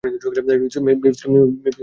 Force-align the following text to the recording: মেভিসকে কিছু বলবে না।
মেভিসকে 0.03 0.91
কিছু 1.03 1.25
বলবে 1.31 1.57
না। 1.65 1.79